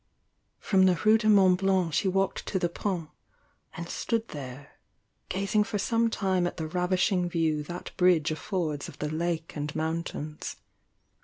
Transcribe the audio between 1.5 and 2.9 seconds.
Blanc rhe walked to the